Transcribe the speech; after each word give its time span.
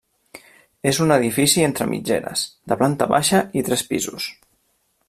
És 0.91 0.99
un 1.05 1.13
edifici 1.15 1.65
entre 1.67 1.87
mitgeres, 1.91 2.47
de 2.73 2.79
planta 2.83 3.09
baixa 3.13 3.45
i 3.61 3.65
tres 3.69 3.87
pisos. 3.93 4.33